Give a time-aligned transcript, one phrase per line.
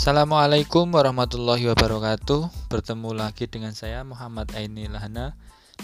[0.00, 2.72] Assalamualaikum warahmatullahi wabarakatuh.
[2.72, 5.36] Bertemu lagi dengan saya Muhammad Aini Lahana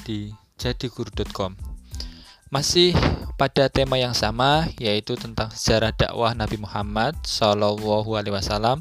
[0.08, 1.52] di jadiguru.com
[2.48, 2.96] Masih
[3.36, 8.80] pada tema yang sama yaitu tentang sejarah dakwah Nabi Muhammad Shallallahu Alaihi Wasallam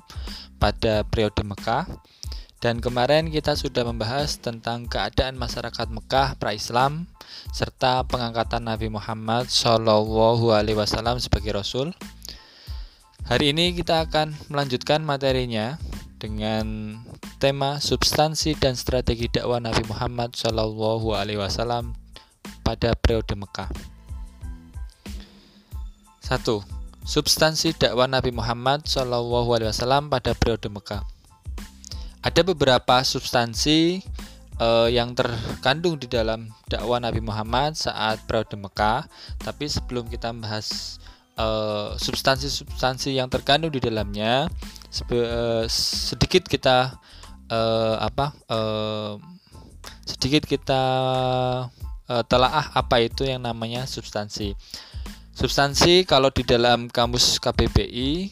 [0.55, 1.83] pada periode Mekah.
[2.63, 7.11] Dan kemarin kita sudah membahas tentang keadaan masyarakat Mekah pra-Islam
[7.51, 11.91] serta pengangkatan Nabi Muhammad Shallallahu Alaihi Wasallam sebagai Rasul.
[13.25, 15.81] Hari ini kita akan melanjutkan materinya
[16.21, 16.93] dengan
[17.41, 21.97] tema substansi dan strategi dakwah Nabi Muhammad Shallallahu Alaihi Wasallam
[22.61, 23.65] pada periode Mekah.
[26.21, 26.37] 1.
[27.01, 31.01] Substansi dakwah Nabi Muhammad Shallallahu Alaihi Wasallam pada periode Mekah.
[32.21, 34.05] Ada beberapa substansi
[34.61, 39.09] uh, yang terkandung di dalam dakwah Nabi Muhammad saat periode Mekah.
[39.41, 41.13] Tapi sebelum kita membahas Eh,
[41.99, 44.47] substansi-substansi uh, yang terkandung di dalamnya
[45.11, 46.95] uh, sedikit kita
[47.51, 49.19] uh, apa uh,
[50.05, 50.81] sedikit kita
[52.07, 54.55] uh, telaah apa itu yang namanya substansi.
[55.35, 58.31] Substansi kalau di dalam kamus KBBI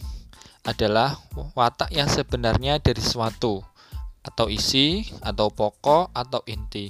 [0.64, 1.20] adalah
[1.52, 3.60] watak yang sebenarnya dari suatu
[4.24, 6.88] atau isi atau pokok atau inti.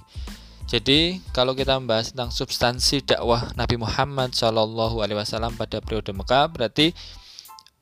[0.73, 6.49] Jadi kalau kita membahas tentang substansi dakwah Nabi Muhammad Shallallahu Alaihi Wasallam pada periode Mekah,
[6.49, 6.89] berarti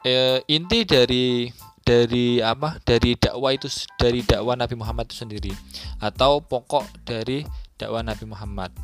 [0.03, 1.47] e, inti dari
[1.87, 2.83] dari apa?
[2.83, 5.55] Dari dakwah itu dari dakwah Nabi Muhammad itu sendiri
[6.03, 7.47] atau pokok dari
[7.79, 8.75] dakwah Nabi Muhammad.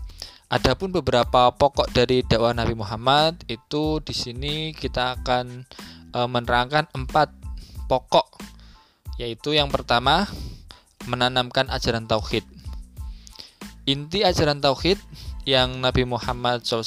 [0.48, 5.68] Adapun beberapa pokok dari dakwah Nabi Muhammad itu di sini kita akan
[6.16, 7.36] e, menerangkan empat
[7.92, 8.40] pokok,
[9.20, 10.32] yaitu yang pertama
[11.12, 12.48] menanamkan ajaran tauhid
[13.88, 15.00] inti ajaran tauhid
[15.48, 16.84] yang Nabi Muhammad SAW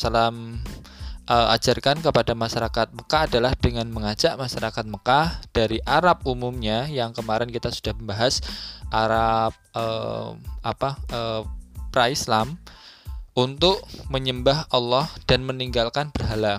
[1.24, 7.48] eh, ajarkan kepada masyarakat Mekah adalah dengan mengajak masyarakat Mekah dari Arab umumnya yang kemarin
[7.48, 8.44] kita sudah membahas
[8.90, 10.34] Arab uh,
[10.66, 11.46] apa uh,
[11.94, 12.58] pra-Islam
[13.38, 13.78] untuk
[14.10, 16.58] menyembah Allah dan meninggalkan berhala.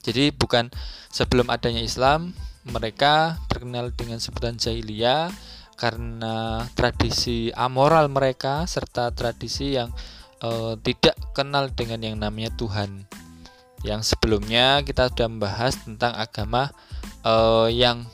[0.00, 0.72] Jadi bukan
[1.12, 2.32] sebelum adanya Islam
[2.66, 5.30] mereka terkenal dengan sebutan jahiliyah
[5.76, 9.92] karena tradisi amoral mereka serta tradisi yang
[10.40, 13.04] uh, tidak kenal dengan yang namanya Tuhan.
[13.84, 16.72] Yang sebelumnya kita sudah membahas tentang agama
[17.22, 18.08] uh, yang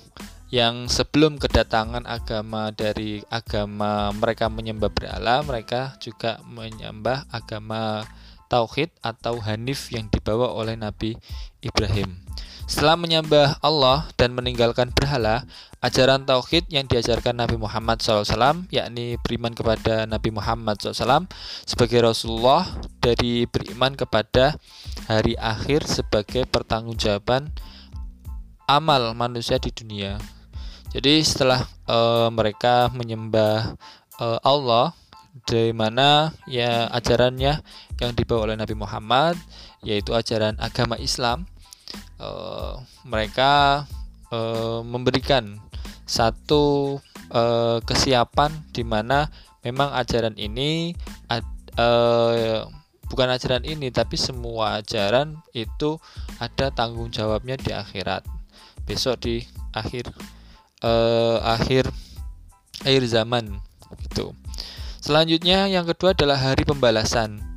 [0.53, 8.05] yang sebelum kedatangan agama dari agama mereka menyembah berhala, mereka juga menyembah agama
[8.53, 11.17] tauhid atau hanif yang dibawa oleh Nabi
[11.65, 12.32] Ibrahim.
[12.65, 15.45] Setelah menyembah Allah dan meninggalkan berhala,
[15.83, 21.27] ajaran tauhid yang diajarkan Nabi Muhammad SAW, yakni beriman kepada Nabi Muhammad SAW
[21.67, 22.65] sebagai Rasulullah
[23.03, 24.57] dari beriman kepada
[25.11, 27.51] hari akhir sebagai pertanggungjawaban
[28.71, 30.23] amal manusia di dunia.
[30.95, 33.75] Jadi setelah uh, mereka menyembah
[34.23, 34.95] uh, Allah,
[35.49, 37.65] di mana ya ajarannya
[37.99, 39.41] yang dibawa oleh Nabi Muhammad
[39.81, 41.49] yaitu ajaran agama Islam
[42.19, 43.85] uh, mereka
[44.31, 45.59] uh, memberikan
[46.07, 46.97] satu
[47.31, 49.31] uh, kesiapan di mana
[49.63, 50.97] memang ajaran ini
[51.79, 52.67] uh,
[53.09, 56.01] bukan ajaran ini tapi semua ajaran itu
[56.41, 58.25] ada tanggung jawabnya di akhirat.
[58.89, 60.11] Besok di akhir
[61.47, 61.87] akhir
[62.83, 63.63] akhir zaman
[64.03, 64.35] gitu.
[64.99, 67.52] Selanjutnya yang kedua adalah hari pembalasan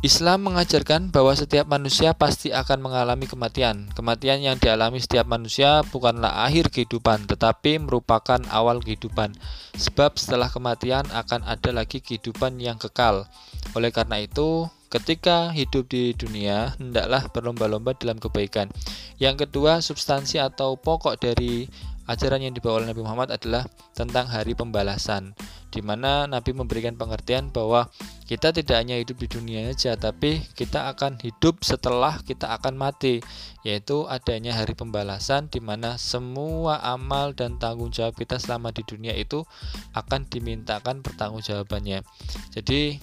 [0.00, 3.84] Islam mengajarkan bahwa setiap manusia pasti akan mengalami kematian.
[3.92, 9.36] Kematian yang dialami setiap manusia bukanlah akhir kehidupan, tetapi merupakan awal kehidupan.
[9.76, 13.28] Sebab setelah kematian akan ada lagi kehidupan yang kekal.
[13.76, 18.72] Oleh karena itu, ketika hidup di dunia, hendaklah berlomba-lomba dalam kebaikan.
[19.20, 21.68] Yang kedua, substansi atau pokok dari
[22.08, 25.36] ajaran yang dibawa oleh Nabi Muhammad adalah tentang hari pembalasan
[25.70, 27.86] di mana Nabi memberikan pengertian bahwa
[28.26, 33.22] kita tidak hanya hidup di dunia saja, tapi kita akan hidup setelah kita akan mati,
[33.62, 39.14] yaitu adanya hari pembalasan di mana semua amal dan tanggung jawab kita selama di dunia
[39.14, 39.46] itu
[39.94, 42.02] akan dimintakan pertanggungjawabannya.
[42.50, 42.98] Jadi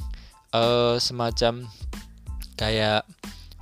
[0.51, 1.67] eh, semacam
[2.59, 3.07] kayak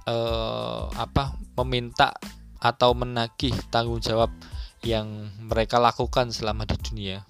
[0.09, 2.13] eh, apa meminta
[2.57, 4.33] atau menagih tanggung jawab
[4.85, 7.25] yang mereka lakukan selama di dunia.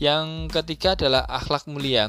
[0.00, 2.08] Yang ketiga adalah akhlak mulia.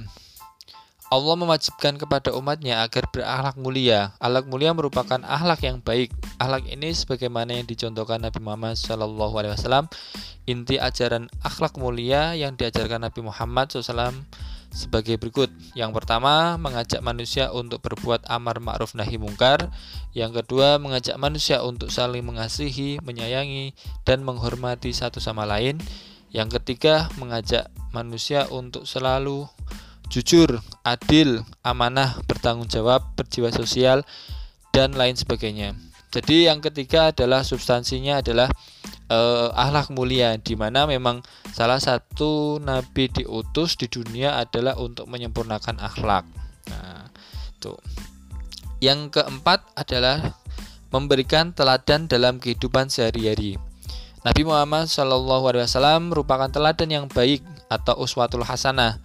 [1.12, 4.16] Allah mewajibkan kepada umatnya agar berakhlak mulia.
[4.16, 6.16] Akhlak mulia merupakan akhlak yang baik.
[6.40, 9.92] Akhlak ini sebagaimana yang dicontohkan Nabi Muhammad SAW.
[10.48, 14.24] Inti ajaran akhlak mulia yang diajarkan Nabi Muhammad SAW
[14.72, 15.52] sebagai berikut.
[15.76, 19.68] Yang pertama, mengajak manusia untuk berbuat amar ma'ruf nahi mungkar.
[20.16, 23.76] Yang kedua, mengajak manusia untuk saling mengasihi, menyayangi,
[24.08, 25.76] dan menghormati satu sama lain.
[26.32, 29.52] Yang ketiga, mengajak manusia untuk selalu
[30.08, 34.04] jujur, adil, amanah, bertanggung jawab, berjiwa sosial,
[34.72, 35.76] dan lain sebagainya.
[36.12, 38.52] Jadi yang ketiga adalah substansinya adalah
[39.08, 41.24] eh, akhlak mulia di mana memang
[41.56, 46.28] salah satu nabi diutus di dunia adalah untuk menyempurnakan akhlak.
[46.68, 47.08] Nah,
[47.64, 47.80] tuh.
[48.84, 50.36] Yang keempat adalah
[50.92, 53.56] memberikan teladan dalam kehidupan sehari-hari.
[54.22, 59.02] Nabi Muhammad SAW merupakan teladan yang baik atau uswatul hasanah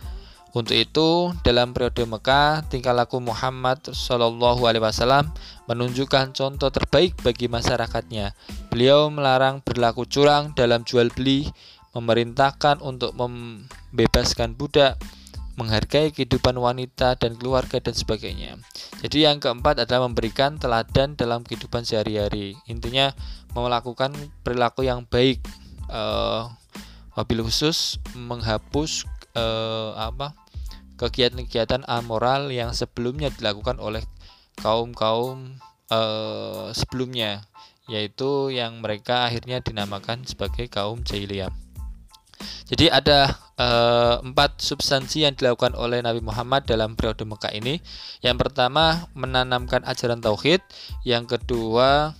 [0.56, 5.28] untuk itu, dalam periode Mekah, tingkah laku Muhammad Shallallahu Alaihi Wasallam
[5.68, 8.32] menunjukkan contoh terbaik bagi masyarakatnya.
[8.72, 11.44] Beliau melarang berlaku curang dalam jual beli,
[11.92, 14.96] memerintahkan untuk membebaskan budak,
[15.56, 18.60] menghargai kehidupan wanita dan keluarga dan sebagainya.
[19.00, 22.56] Jadi yang keempat adalah memberikan teladan dalam kehidupan sehari-hari.
[22.68, 23.12] Intinya
[23.56, 24.12] melakukan
[24.44, 25.40] perilaku yang baik.
[25.88, 26.50] Uh,
[27.16, 30.36] wabil khusus menghapus uh, apa
[31.00, 34.04] kegiatan-kegiatan amoral yang sebelumnya dilakukan oleh
[34.60, 35.56] kaum-kaum
[35.88, 37.44] uh, sebelumnya
[37.86, 41.54] yaitu yang mereka akhirnya dinamakan sebagai kaum jahiliyah.
[42.66, 47.80] Jadi ada uh, empat substansi yang dilakukan oleh Nabi Muhammad dalam periode Mekah ini.
[48.20, 50.60] Yang pertama menanamkan ajaran tauhid,
[51.04, 52.16] yang kedua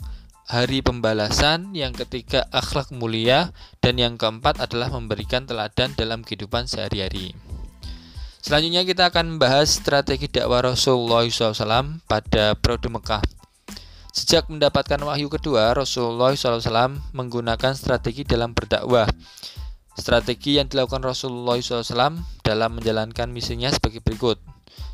[0.46, 3.50] hari pembalasan, yang ketiga akhlak mulia,
[3.82, 7.34] dan yang keempat adalah memberikan teladan dalam kehidupan sehari-hari.
[8.46, 13.18] Selanjutnya kita akan membahas strategi dakwah Rasulullah SAW pada periode Mekah.
[14.14, 19.10] Sejak mendapatkan wahyu kedua, Rasulullah SAW menggunakan strategi dalam berdakwah.
[19.96, 24.36] Strategi yang dilakukan Rasulullah SAW dalam menjalankan misinya sebagai berikut.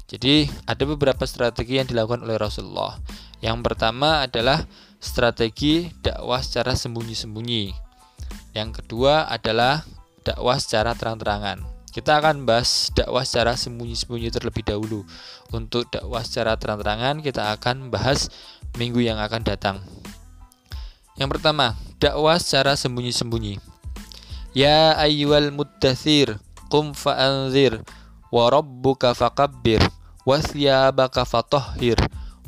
[0.06, 3.02] Jadi, ada beberapa strategi yang dilakukan oleh Rasulullah.
[3.42, 4.62] Yang pertama adalah
[5.02, 7.74] strategi dakwah secara sembunyi-sembunyi.
[8.54, 9.82] Yang kedua adalah
[10.22, 11.66] dakwah secara terang-terangan.
[11.90, 15.02] Kita akan bahas dakwah secara sembunyi-sembunyi terlebih dahulu.
[15.50, 18.30] Untuk dakwah secara terang-terangan kita akan bahas
[18.78, 19.82] minggu yang akan datang.
[21.18, 23.71] Yang pertama, dakwah secara sembunyi-sembunyi.
[24.52, 26.36] Ya ayyuhal muddathir,
[26.68, 27.80] qum fa'anzir,
[28.28, 29.80] wa rabbuka fakabbir,
[30.28, 31.96] wa thiyabaka fatahhir,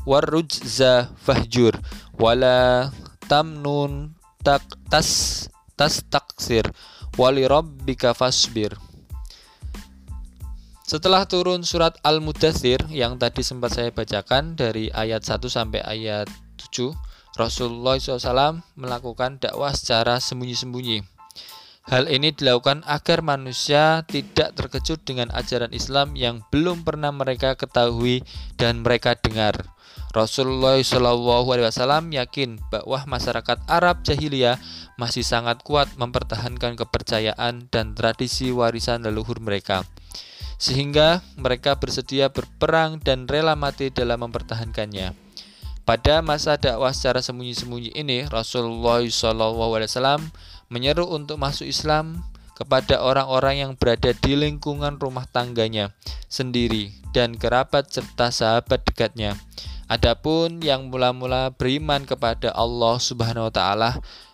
[0.05, 1.73] warujza fahjur,
[2.21, 2.93] wala
[3.25, 4.13] tamnun
[4.45, 4.61] tak
[4.93, 5.49] tas
[5.81, 6.69] tas taksir,
[7.17, 8.77] wali rabbika fasbir.
[10.85, 16.29] Setelah turun surat Al-Mudathir yang tadi sempat saya bacakan dari ayat 1 sampai ayat
[16.61, 16.93] 7,
[17.41, 21.14] Rasulullah SAW melakukan dakwah secara sembunyi-sembunyi.
[21.85, 28.25] Hal ini dilakukan agar manusia tidak terkejut dengan ajaran Islam yang belum pernah mereka ketahui
[28.57, 29.69] dan mereka dengar.
[30.17, 34.57] Rasulullah SAW yakin bahwa masyarakat Arab jahiliyah
[34.97, 39.85] masih sangat kuat mempertahankan kepercayaan dan tradisi warisan leluhur mereka
[40.55, 45.13] sehingga mereka bersedia berperang dan rela mati dalam mempertahankannya.
[45.85, 50.33] Pada masa dakwah secara sembunyi-sembunyi ini, Rasulullah SAW
[50.75, 52.27] menyeru untuk masuk Islam
[52.59, 55.95] kepada orang-orang yang berada di lingkungan rumah tangganya
[56.27, 59.39] sendiri dan kerabat serta sahabat dekatnya.
[59.87, 63.91] Adapun yang mula-mula beriman kepada Allah Subhanahu wa taala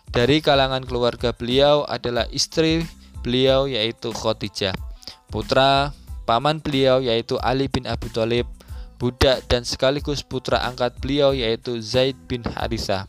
[0.09, 2.81] dari kalangan keluarga beliau adalah istri
[3.21, 4.73] beliau yaitu Khadijah,
[5.29, 5.93] putra
[6.25, 8.49] paman beliau yaitu Ali bin Abi Thalib,
[8.97, 13.05] budak dan sekaligus putra angkat beliau yaitu Zaid bin Harithah.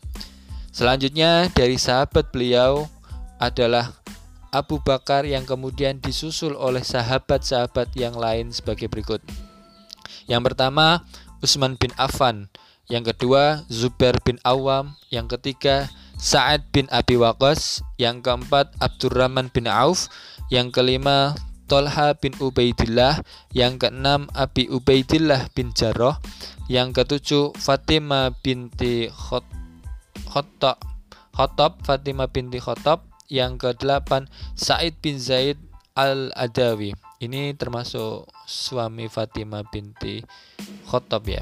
[0.72, 2.88] Selanjutnya dari sahabat beliau
[3.42, 3.99] adalah
[4.54, 9.18] Abu Bakar yang kemudian disusul oleh sahabat-sahabat yang lain sebagai berikut.
[10.30, 11.02] Yang pertama,
[11.42, 12.46] Utsman bin Affan,
[12.87, 19.66] yang kedua Zubair bin Awam, yang ketiga Sa'ad bin Abi Waqqas, yang keempat Abdurrahman bin
[19.66, 20.06] Auf,
[20.54, 21.34] yang kelima
[21.66, 26.20] Tolha bin Ubaidillah, yang keenam Abi Ubaidillah bin Jarrah,
[26.68, 29.08] yang ketujuh Fatimah binti
[30.28, 30.76] Khotob,
[31.32, 35.56] Khotob Fatimah binti Khotob, yang kedelapan Said bin Zaid
[35.96, 36.92] al-Adawi.
[37.24, 40.20] Ini termasuk suami Fatimah binti
[40.84, 41.40] Khotob ya.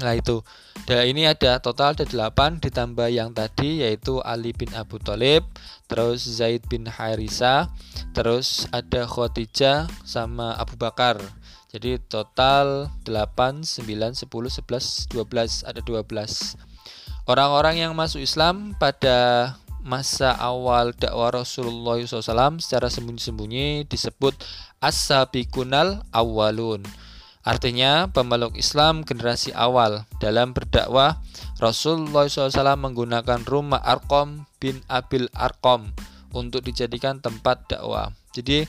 [0.00, 0.40] Nah itu
[0.88, 5.44] Dan ini ada total ada 8 ditambah yang tadi yaitu Ali bin Abu Thalib,
[5.84, 7.68] terus Zaid bin Harisa,
[8.16, 11.20] terus ada Khadijah sama Abu Bakar.
[11.68, 16.56] Jadi total 8, 9, 10, 11, 12 ada 12.
[17.28, 24.34] Orang-orang yang masuk Islam pada masa awal dakwah Rasulullah SAW secara sembunyi-sembunyi disebut
[24.82, 26.82] as-sabiqunal awalun.
[27.46, 31.16] Artinya pemeluk Islam generasi awal dalam berdakwah
[31.56, 35.90] Rasulullah SAW menggunakan rumah Arkom bin Abil Arkom
[36.36, 38.12] untuk dijadikan tempat dakwah.
[38.36, 38.68] Jadi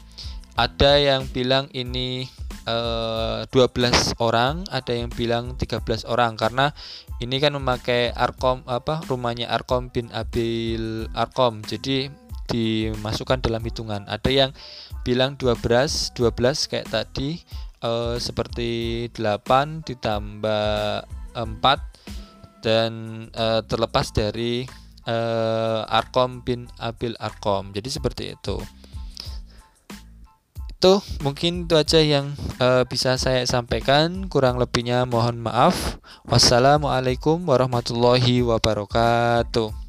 [0.56, 2.32] ada yang bilang ini
[2.70, 6.72] 12 eh, orang, ada yang bilang 13 orang karena
[7.20, 11.66] ini kan memakai Arkom apa rumahnya Arkom bin Abil Arkom.
[11.66, 12.10] Jadi
[12.50, 14.06] dimasukkan dalam hitungan.
[14.10, 14.52] Ada yang
[15.06, 17.40] bilang 12, 12 kayak tadi
[17.86, 21.06] uh, seperti 8 ditambah
[21.38, 22.92] 4 dan
[23.38, 24.68] uh, terlepas dari
[25.08, 27.72] uh, Arkom bin Abil Arkom.
[27.72, 28.60] Jadi seperti itu.
[30.80, 34.32] Itu mungkin itu aja yang uh, bisa saya sampaikan.
[34.32, 36.00] Kurang lebihnya mohon maaf.
[36.24, 39.89] Wassalamualaikum warahmatullahi wabarakatuh.